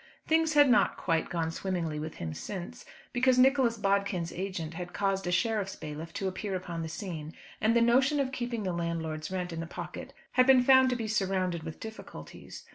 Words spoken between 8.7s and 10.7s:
landlord's rent in the pocket had been